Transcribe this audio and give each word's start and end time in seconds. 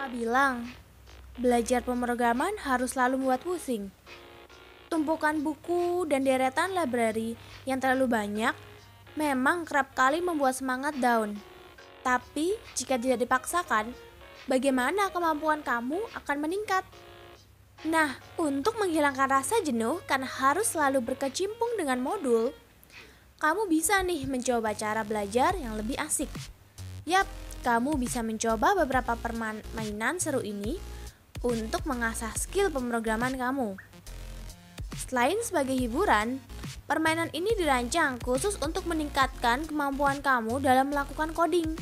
Siapa 0.00 0.16
bilang 0.16 0.64
belajar 1.36 1.84
pemrograman 1.84 2.56
harus 2.64 2.96
selalu 2.96 3.20
membuat 3.20 3.44
pusing? 3.44 3.92
Tumpukan 4.88 5.44
buku 5.44 6.08
dan 6.08 6.24
deretan 6.24 6.72
library 6.72 7.36
yang 7.68 7.84
terlalu 7.84 8.08
banyak 8.08 8.56
memang 9.12 9.68
kerap 9.68 9.92
kali 9.92 10.24
membuat 10.24 10.56
semangat 10.56 10.96
down. 10.96 11.36
Tapi 12.00 12.56
jika 12.72 12.96
tidak 12.96 13.28
dipaksakan, 13.28 13.92
bagaimana 14.48 15.12
kemampuan 15.12 15.60
kamu 15.60 16.00
akan 16.16 16.36
meningkat? 16.48 16.80
Nah, 17.84 18.16
untuk 18.40 18.80
menghilangkan 18.80 19.28
rasa 19.28 19.60
jenuh 19.60 20.00
karena 20.08 20.24
harus 20.24 20.72
selalu 20.72 21.12
berkecimpung 21.12 21.76
dengan 21.76 22.00
modul, 22.00 22.56
kamu 23.36 23.68
bisa 23.68 24.00
nih 24.00 24.24
mencoba 24.24 24.72
cara 24.72 25.04
belajar 25.04 25.60
yang 25.60 25.76
lebih 25.76 26.00
asik. 26.00 26.32
Yap, 27.04 27.28
kamu 27.60 28.00
bisa 28.00 28.24
mencoba 28.24 28.74
beberapa 28.74 29.14
permainan 29.16 30.16
seru 30.18 30.40
ini 30.40 30.80
untuk 31.40 31.84
mengasah 31.88 32.32
skill 32.36 32.68
pemrograman 32.68 33.36
kamu. 33.36 33.76
Selain 35.08 35.38
sebagai 35.40 35.74
hiburan, 35.74 36.38
permainan 36.84 37.32
ini 37.32 37.52
dirancang 37.56 38.20
khusus 38.20 38.60
untuk 38.60 38.84
meningkatkan 38.86 39.64
kemampuan 39.64 40.20
kamu 40.20 40.60
dalam 40.60 40.92
melakukan 40.92 41.32
coding. 41.32 41.74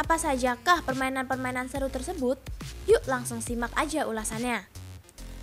Apa 0.00 0.16
sajakah 0.16 0.80
permainan-permainan 0.82 1.68
seru 1.68 1.92
tersebut? 1.92 2.40
Yuk 2.88 3.04
langsung 3.04 3.44
simak 3.44 3.70
aja 3.76 4.08
ulasannya. 4.08 4.64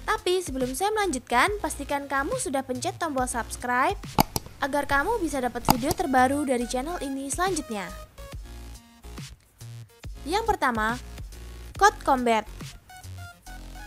Tapi 0.08 0.40
sebelum 0.40 0.71
saya 0.74 0.90
melanjutkan, 0.96 1.52
pastikan 1.60 2.08
kamu 2.08 2.40
sudah 2.40 2.63
pencet 2.63 2.96
tombol 2.96 3.27
subscribe 3.27 3.99
agar 4.63 4.90
kamu 4.90 5.21
bisa 5.21 5.38
dapat 5.38 5.62
video 5.70 5.94
terbaru 5.94 6.48
dari 6.48 6.66
channel 6.66 6.98
ini 7.04 7.30
selanjutnya. 7.30 8.07
Yang 10.27 10.44
pertama, 10.44 10.99
Code 11.80 12.04
Combat. 12.04 12.44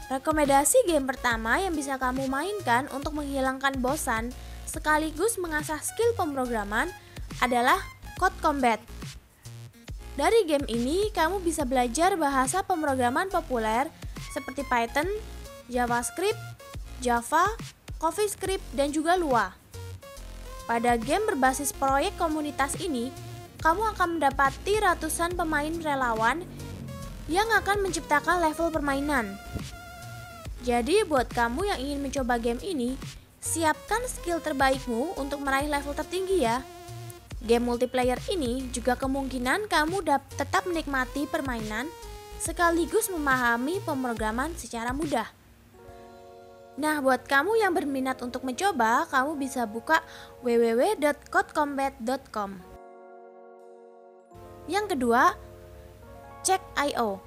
Rekomendasi 0.09 0.89
game 0.89 1.05
pertama 1.05 1.61
yang 1.61 1.77
bisa 1.77 2.01
kamu 2.01 2.27
mainkan 2.27 2.89
untuk 2.97 3.15
menghilangkan 3.15 3.77
bosan 3.79 4.33
sekaligus 4.65 5.37
mengasah 5.37 5.79
skill 5.85 6.17
pemrograman 6.17 6.89
adalah 7.45 7.77
Code 8.17 8.35
Combat. 8.41 8.81
Dari 10.17 10.49
game 10.49 10.67
ini, 10.67 11.13
kamu 11.13 11.45
bisa 11.45 11.69
belajar 11.69 12.17
bahasa 12.17 12.65
pemrograman 12.65 13.29
populer 13.29 13.87
seperti 14.33 14.65
Python, 14.65 15.07
JavaScript, 15.69 16.41
Java, 17.05 17.47
CoffeeScript, 18.01 18.65
dan 18.75 18.91
juga 18.91 19.15
Lua. 19.15 19.53
Pada 20.65 20.97
game 20.97 21.25
berbasis 21.29 21.71
proyek 21.71 22.17
komunitas 22.17 22.81
ini, 22.81 23.15
kamu 23.61 23.93
akan 23.97 24.17
mendapati 24.17 24.81
ratusan 24.81 25.37
pemain 25.37 25.73
relawan 25.85 26.41
yang 27.29 27.47
akan 27.53 27.85
menciptakan 27.85 28.41
level 28.41 28.73
permainan. 28.73 29.37
Jadi 30.65 31.05
buat 31.05 31.29
kamu 31.33 31.65
yang 31.73 31.81
ingin 31.81 32.01
mencoba 32.05 32.37
game 32.37 32.61
ini, 32.61 32.97
siapkan 33.41 34.05
skill 34.09 34.41
terbaikmu 34.41 35.17
untuk 35.17 35.41
meraih 35.41 35.69
level 35.69 35.95
tertinggi 35.97 36.45
ya. 36.45 36.63
Game 37.41 37.65
multiplayer 37.65 38.21
ini 38.29 38.69
juga 38.69 38.97
kemungkinan 39.01 39.65
kamu 39.69 40.05
tetap 40.37 40.69
menikmati 40.69 41.25
permainan 41.25 41.89
sekaligus 42.41 43.09
memahami 43.09 43.81
pemrograman 43.85 44.53
secara 44.57 44.93
mudah. 44.93 45.29
Nah, 46.81 47.01
buat 47.05 47.29
kamu 47.29 47.61
yang 47.61 47.77
berminat 47.77 48.25
untuk 48.25 48.41
mencoba, 48.41 49.05
kamu 49.09 49.37
bisa 49.37 49.69
buka 49.69 50.01
www.codecombat.com. 50.41 52.70
Yang 54.71 54.95
kedua, 54.95 55.35
cek 56.47 56.63
IO. 56.95 57.19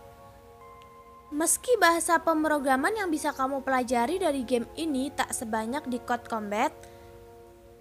Meski 1.35 1.75
bahasa 1.75 2.15
pemrograman 2.23 2.95
yang 2.95 3.11
bisa 3.11 3.35
kamu 3.35 3.67
pelajari 3.67 4.15
dari 4.15 4.47
game 4.47 4.69
ini 4.79 5.11
tak 5.11 5.35
sebanyak 5.35 5.83
di 5.91 5.99
Code 5.99 6.23
Combat, 6.31 6.71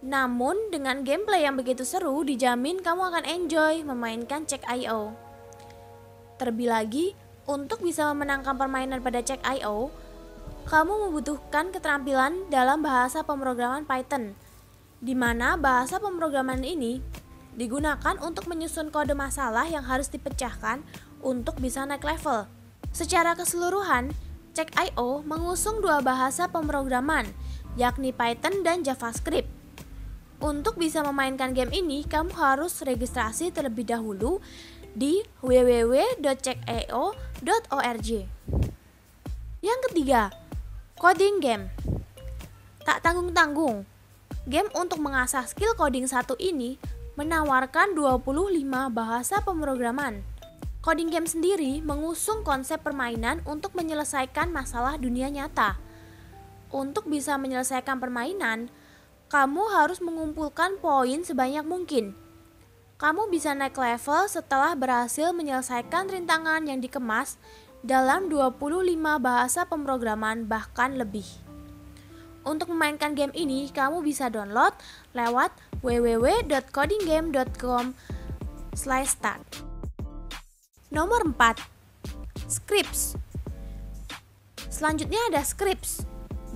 namun 0.03 0.59
dengan 0.75 1.07
gameplay 1.07 1.47
yang 1.47 1.55
begitu 1.55 1.87
seru, 1.87 2.27
dijamin 2.27 2.83
kamu 2.83 3.15
akan 3.15 3.25
enjoy 3.29 3.87
memainkan 3.87 4.43
Check 4.51 4.67
IO. 4.67 5.15
Terlebih 6.43 6.67
lagi, 6.67 7.07
untuk 7.47 7.87
bisa 7.87 8.11
memenangkan 8.11 8.59
permainan 8.59 8.99
pada 8.99 9.23
Check 9.23 9.39
IO, 9.47 9.95
kamu 10.67 11.07
membutuhkan 11.07 11.71
keterampilan 11.71 12.51
dalam 12.51 12.83
bahasa 12.83 13.23
pemrograman 13.23 13.87
Python, 13.87 14.35
di 14.99 15.15
mana 15.15 15.55
bahasa 15.55 16.03
pemrograman 16.03 16.67
ini 16.67 16.99
digunakan 17.57 18.19
untuk 18.21 18.47
menyusun 18.49 18.91
kode 18.93 19.15
masalah 19.17 19.67
yang 19.69 19.85
harus 19.85 20.09
dipecahkan 20.09 20.83
untuk 21.21 21.57
bisa 21.61 21.87
naik 21.87 22.05
level. 22.05 22.47
Secara 22.93 23.35
keseluruhan, 23.37 24.13
Check.io 24.53 25.25
mengusung 25.25 25.81
dua 25.81 26.05
bahasa 26.05 26.45
pemrograman, 26.45 27.25
yakni 27.81 28.13
Python 28.13 28.61
dan 28.61 28.85
JavaScript. 28.85 29.49
Untuk 30.43 30.75
bisa 30.77 31.01
memainkan 31.01 31.57
game 31.57 31.73
ini, 31.73 32.05
kamu 32.05 32.37
harus 32.37 32.85
registrasi 32.85 33.49
terlebih 33.49 33.89
dahulu 33.89 34.45
di 34.93 35.25
www.checkio.org. 35.41 38.11
Yang 39.63 39.79
ketiga, 39.89 40.35
Coding 41.03 41.43
game. 41.43 41.67
Tak 42.87 43.03
tanggung-tanggung. 43.03 43.83
Game 44.47 44.71
untuk 44.71 45.03
mengasah 45.03 45.43
skill 45.51 45.75
coding 45.75 46.07
satu 46.07 46.39
ini 46.39 46.79
menawarkan 47.13 47.93
25 47.93 48.65
bahasa 48.89 49.45
pemrograman. 49.45 50.25
Coding 50.81 51.13
game 51.13 51.29
sendiri 51.29 51.85
mengusung 51.85 52.41
konsep 52.41 52.81
permainan 52.81 53.45
untuk 53.45 53.77
menyelesaikan 53.77 54.49
masalah 54.49 54.97
dunia 54.97 55.29
nyata. 55.29 55.77
Untuk 56.73 57.05
bisa 57.07 57.37
menyelesaikan 57.37 58.01
permainan, 58.01 58.73
kamu 59.29 59.63
harus 59.77 60.01
mengumpulkan 60.01 60.81
poin 60.81 61.21
sebanyak 61.21 61.63
mungkin. 61.69 62.17
Kamu 62.97 63.29
bisa 63.29 63.53
naik 63.53 63.77
level 63.77 64.31
setelah 64.31 64.73
berhasil 64.73 65.37
menyelesaikan 65.37 66.09
rintangan 66.09 66.65
yang 66.65 66.81
dikemas 66.81 67.37
dalam 67.85 68.31
25 68.31 68.63
bahasa 69.19 69.67
pemrograman 69.67 70.47
bahkan 70.47 70.95
lebih. 70.95 71.42
Untuk 72.43 72.75
memainkan 72.75 73.15
game 73.15 73.31
ini, 73.39 73.71
kamu 73.71 74.03
bisa 74.03 74.27
download 74.27 74.75
lewat 75.15 75.55
www.codinggame.com 75.83 77.95
start. 78.75 79.47
Nomor 80.91 81.23
4. 81.25 82.51
Scripts. 82.51 83.15
Selanjutnya 84.73 85.21
ada 85.31 85.45
Scripts, 85.47 86.03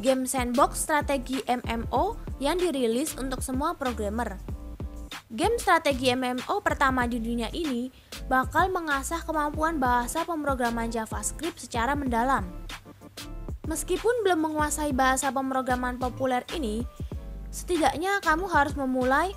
game 0.02 0.26
sandbox 0.26 0.82
strategi 0.82 1.38
MMO 1.47 2.18
yang 2.42 2.58
dirilis 2.58 3.14
untuk 3.14 3.38
semua 3.41 3.78
programmer. 3.78 4.36
Game 5.30 5.58
strategi 5.58 6.14
MMO 6.14 6.62
pertama 6.62 7.06
di 7.06 7.18
dunia 7.18 7.50
ini 7.50 7.91
bakal 8.26 8.70
mengasah 8.70 9.22
kemampuan 9.22 9.78
bahasa 9.78 10.26
pemrograman 10.26 10.91
JavaScript 10.91 11.62
secara 11.62 11.94
mendalam. 11.94 12.47
Meskipun 13.66 14.22
belum 14.22 14.47
menguasai 14.47 14.94
bahasa 14.94 15.34
pemrograman 15.34 15.99
populer 15.99 16.47
ini, 16.54 16.87
setidaknya 17.50 18.22
kamu 18.22 18.47
harus 18.47 18.78
memulai 18.78 19.34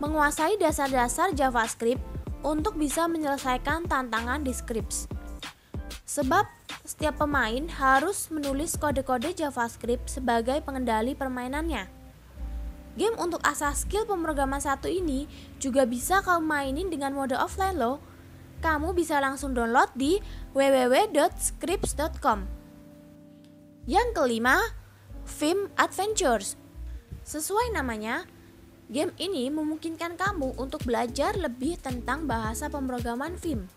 menguasai 0.00 0.56
dasar-dasar 0.56 1.36
JavaScript 1.36 2.00
untuk 2.40 2.80
bisa 2.80 3.04
menyelesaikan 3.04 3.84
tantangan 3.84 4.40
di 4.44 4.52
scripts. 4.56 5.08
Sebab 6.08 6.48
setiap 6.88 7.20
pemain 7.20 7.68
harus 7.76 8.32
menulis 8.32 8.80
kode-kode 8.80 9.36
JavaScript 9.36 10.08
sebagai 10.08 10.64
pengendali 10.64 11.12
permainannya. 11.12 11.84
Game 12.96 13.12
untuk 13.20 13.44
asah 13.44 13.76
skill 13.76 14.08
pemrograman 14.08 14.62
satu 14.62 14.88
ini 14.88 15.28
juga 15.60 15.84
bisa 15.84 16.24
kamu 16.24 16.48
mainin 16.48 16.88
dengan 16.88 17.12
mode 17.12 17.36
offline 17.36 17.76
loh. 17.76 18.00
Kamu 18.64 18.96
bisa 18.96 19.20
langsung 19.20 19.52
download 19.52 19.92
di 19.92 20.16
www.scripts.com. 20.56 22.55
Yang 23.86 24.18
kelima, 24.18 24.58
Film 25.22 25.70
Adventures. 25.78 26.58
Sesuai 27.22 27.70
namanya, 27.70 28.26
game 28.90 29.14
ini 29.14 29.46
memungkinkan 29.46 30.18
kamu 30.18 30.58
untuk 30.58 30.82
belajar 30.82 31.38
lebih 31.38 31.78
tentang 31.78 32.26
bahasa 32.26 32.66
pemrograman 32.66 33.38
film. 33.38 33.70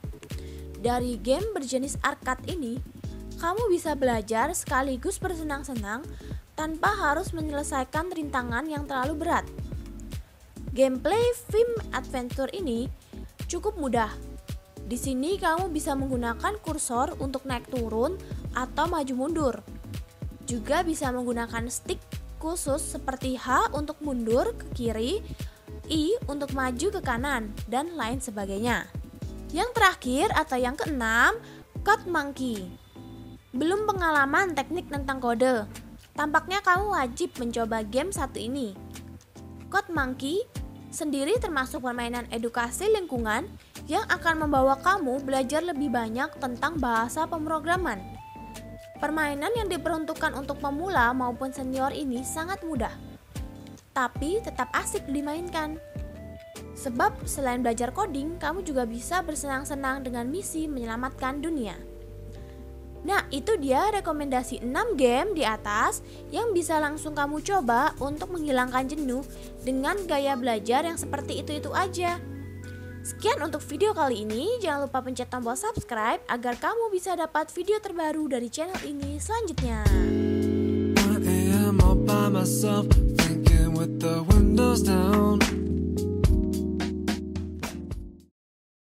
Dari 0.81 1.13
game 1.21 1.53
berjenis 1.53 1.93
arcade 2.01 2.41
ini, 2.49 2.81
kamu 3.37 3.69
bisa 3.69 3.93
belajar 3.93 4.49
sekaligus 4.57 5.21
bersenang-senang 5.21 6.01
tanpa 6.57 6.89
harus 6.89 7.29
menyelesaikan 7.29 8.09
rintangan 8.09 8.65
yang 8.65 8.89
terlalu 8.89 9.13
berat. 9.13 9.45
Gameplay 10.73 11.21
film 11.53 11.77
adventure 11.93 12.49
ini 12.49 12.89
cukup 13.45 13.77
mudah. 13.77 14.09
Di 14.89 14.97
sini 14.97 15.37
kamu 15.37 15.69
bisa 15.69 15.93
menggunakan 15.93 16.57
kursor 16.65 17.13
untuk 17.21 17.45
naik 17.45 17.69
turun 17.69 18.17
atau 18.57 18.89
maju 18.89 19.13
mundur. 19.13 19.61
Juga 20.49 20.81
bisa 20.81 21.13
menggunakan 21.13 21.69
stick 21.69 22.01
khusus 22.41 22.81
seperti 22.81 23.37
H 23.37 23.69
untuk 23.77 24.01
mundur 24.01 24.49
ke 24.57 24.65
kiri, 24.73 25.21
I 25.85 26.17
untuk 26.25 26.57
maju 26.57 26.87
ke 26.89 27.01
kanan, 27.05 27.53
dan 27.69 27.93
lain 27.93 28.17
sebagainya. 28.17 28.89
Yang 29.53 29.69
terakhir 29.77 30.33
atau 30.33 30.57
yang 30.57 30.73
keenam, 30.73 31.37
Code 31.85 32.09
Monkey 32.09 32.65
Belum 33.53 33.85
pengalaman 33.85 34.57
teknik 34.57 34.89
tentang 34.89 35.21
kode? 35.21 35.69
Tampaknya 36.17 36.65
kamu 36.65 36.97
wajib 36.97 37.29
mencoba 37.37 37.85
game 37.85 38.09
satu 38.09 38.41
ini. 38.41 38.73
Code 39.69 39.93
Monkey 39.93 40.41
sendiri 40.89 41.37
termasuk 41.37 41.85
permainan 41.85 42.25
edukasi 42.33 42.89
lingkungan 42.89 43.45
yang 43.85 44.05
akan 44.09 44.45
membawa 44.45 44.77
kamu 44.81 45.21
belajar 45.21 45.61
lebih 45.61 45.93
banyak 45.93 46.29
tentang 46.41 46.77
bahasa 46.81 47.29
pemrograman. 47.29 48.18
Permainan 48.99 49.55
yang 49.55 49.71
diperuntukkan 49.71 50.35
untuk 50.35 50.59
pemula 50.59 51.15
maupun 51.15 51.55
senior 51.55 51.95
ini 51.95 52.19
sangat 52.19 52.59
mudah, 52.67 52.91
tapi 53.95 54.43
tetap 54.43 54.67
asik 54.75 55.07
dimainkan. 55.07 55.79
Sebab 56.75 57.23
selain 57.23 57.63
belajar 57.63 57.95
coding, 57.95 58.35
kamu 58.35 58.63
juga 58.67 58.83
bisa 58.83 59.23
bersenang-senang 59.23 60.03
dengan 60.03 60.27
misi 60.27 60.67
menyelamatkan 60.67 61.39
dunia. 61.39 61.79
Nah, 62.99 63.23
itu 63.31 63.55
dia 63.55 63.87
rekomendasi 63.95 64.67
6 64.67 64.99
game 64.99 65.31
di 65.31 65.47
atas 65.47 66.03
yang 66.27 66.51
bisa 66.51 66.83
langsung 66.83 67.15
kamu 67.15 67.39
coba 67.39 67.95
untuk 68.03 68.35
menghilangkan 68.35 68.83
jenuh 68.91 69.23
dengan 69.63 69.95
gaya 70.03 70.35
belajar 70.35 70.83
yang 70.83 70.99
seperti 70.99 71.39
itu-itu 71.39 71.71
aja. 71.71 72.19
Sekian 73.09 73.41
untuk 73.41 73.65
video 73.65 73.89
kali 73.89 74.21
ini, 74.21 74.61
jangan 74.61 74.85
lupa 74.85 75.01
pencet 75.01 75.33
tombol 75.33 75.57
subscribe 75.57 76.21
agar 76.29 76.53
kamu 76.61 76.93
bisa 76.93 77.17
dapat 77.17 77.49
video 77.49 77.81
terbaru 77.81 78.29
dari 78.29 78.53
channel 78.53 78.77
ini 78.85 79.17
selanjutnya. 79.17 79.81